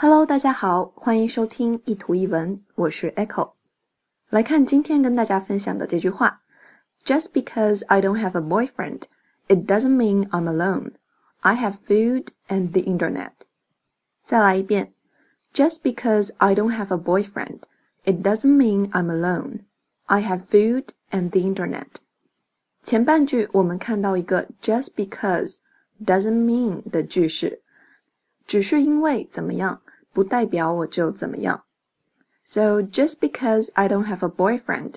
[0.00, 3.54] Hello，大家好，欢迎收听一图一文，我是 Echo。
[4.30, 6.40] 来看今天跟大家分享的这句话：
[7.04, 9.02] Just because I don't have a boyfriend,
[9.48, 10.92] it doesn't mean I'm alone.
[11.40, 13.32] I have food and the internet.
[14.24, 14.92] 再来一遍：
[15.52, 17.62] Just because I don't have a boyfriend,
[18.04, 19.64] it doesn't mean I'm alone.
[20.04, 21.88] I have food and the internet.
[22.84, 25.56] 前半句我们看到一个 just because
[26.06, 27.62] doesn't mean 的句式，
[28.46, 29.81] 只是因为怎么样。
[30.12, 31.64] 不代表我就怎么样。
[32.44, 34.94] So just because I don't have a boyfriend，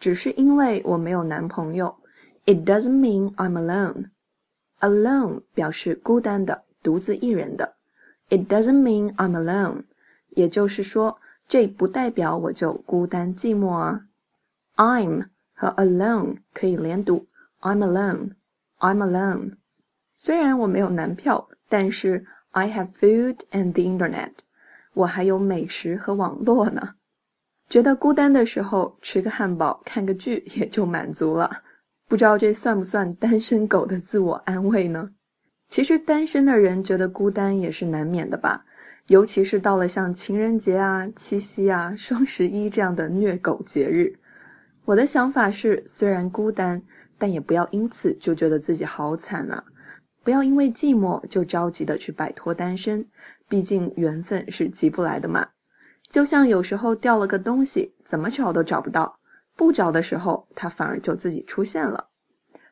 [0.00, 1.96] 只是因为我没有男朋友，
[2.44, 7.74] it doesn't mean I'm alone。Alone 表示孤单的、独自一人的。
[8.28, 9.84] It doesn't mean I'm alone，
[10.30, 11.18] 也就是说，
[11.48, 14.06] 这不代表我就孤单寂寞啊。
[14.76, 17.26] I'm 和 alone 可以连读，
[17.60, 19.56] I'm alone，I'm alone。
[20.14, 24.32] 虽然我没有男票，但是 I have food and the internet。
[24.93, 26.95] 我还有美食和网络呢，
[27.69, 31.49] 觉得孤单的时候吃个汉堡、看个剧也就满足了。
[32.07, 35.07] 不知道这算不算单身狗的自我安慰呢？
[35.69, 38.63] 其实单身的人觉得孤单也是难免的吧，
[39.07, 44.13] 尤其是到了像情人节啊、七夕啊、双十一这样的虐狗节日。
[44.85, 46.79] 我的想法是，虽然孤单，
[47.17, 49.63] 但也不要因此就觉得自己好惨啊。
[50.23, 53.05] 不要因为寂寞就着急的去摆脱单身，
[53.49, 55.49] 毕竟缘分是急不来的嘛。
[56.09, 59.19] 就像有时候掉了个东西，怎么找都找不到，
[59.55, 62.07] 不找的时候它反而就自己出现了。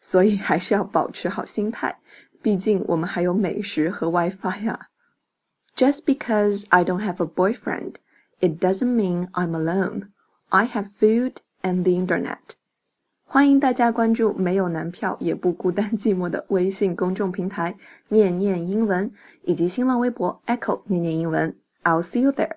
[0.00, 1.98] 所以还是要保持好心态，
[2.42, 4.78] 毕竟我们还有美食和 WiFi 呀。
[5.74, 7.94] Just because I don't have a boyfriend,
[8.40, 10.08] it doesn't mean I'm alone.
[10.48, 12.56] I have food and the internet.
[13.30, 17.76] 欢迎大家关注没有男票也不孤单寂寞的微信公众平台
[18.08, 19.12] “念念英文”
[19.44, 21.54] 以及新浪微博 “Echo 念念英文”。
[21.84, 22.52] I'll see you there.